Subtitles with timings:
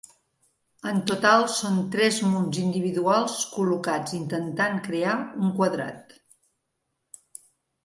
[0.91, 5.13] En total són tres munts individuals col·locats intentant crear
[5.45, 6.19] un quadrat.